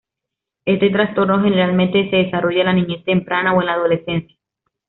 [0.65, 4.35] Este trastorno generalmente se desarrolla en la niñez temprana o en la adolescencia.